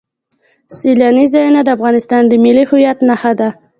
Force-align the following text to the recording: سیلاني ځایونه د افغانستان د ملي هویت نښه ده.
سیلاني 0.77 1.25
ځایونه 1.33 1.59
د 1.63 1.69
افغانستان 1.77 2.23
د 2.27 2.33
ملي 2.43 2.63
هویت 2.69 2.97
نښه 3.09 3.31
ده. 3.39 3.49